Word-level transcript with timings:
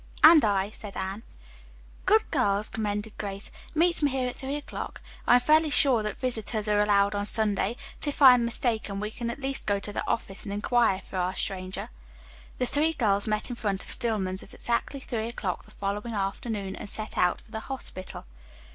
"And 0.23 0.43
I," 0.43 0.71
said 0.71 0.97
Anne. 0.97 1.21
"Good 2.07 2.31
girls," 2.31 2.69
commended 2.69 3.15
Grace. 3.19 3.51
"Meet 3.75 4.01
me 4.01 4.09
here 4.09 4.27
at 4.29 4.35
three 4.35 4.55
o'clock. 4.55 4.99
I 5.27 5.35
am 5.35 5.41
fairly 5.41 5.69
sure 5.69 6.01
that 6.01 6.17
visitors 6.17 6.67
are 6.67 6.81
allowed 6.81 7.13
on 7.13 7.27
Sunday, 7.27 7.75
but 7.99 8.07
if 8.07 8.19
I 8.19 8.33
am 8.33 8.43
mistaken 8.43 8.99
we 8.99 9.11
can 9.11 9.29
at 9.29 9.39
least 9.39 9.67
go 9.67 9.77
to 9.77 9.93
the 9.93 10.03
office 10.07 10.43
and 10.43 10.51
inquire 10.51 11.01
for 11.01 11.17
our 11.17 11.35
stranger." 11.35 11.89
The 12.57 12.65
three 12.65 12.93
girls 12.93 13.27
met 13.27 13.51
in 13.51 13.55
front 13.55 13.83
of 13.83 13.91
Stillman's 13.91 14.41
at 14.41 14.55
exactly 14.55 15.01
three 15.01 15.27
o'clock 15.27 15.65
the 15.65 15.69
following 15.69 16.13
afternoon, 16.15 16.75
and 16.75 16.89
set 16.89 17.15
out 17.15 17.41
for 17.41 17.51
the 17.51 17.59
hospital. 17.69 18.25